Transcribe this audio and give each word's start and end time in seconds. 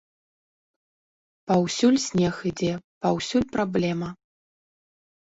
Паўсюль 1.51 1.99
снег 2.05 2.39
ідзе, 2.51 2.71
паўсюль 3.05 3.47
праблема. 3.57 4.09